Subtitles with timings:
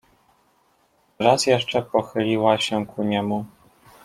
[1.19, 3.45] "Raz jeszcze pochyliła się ku niemu."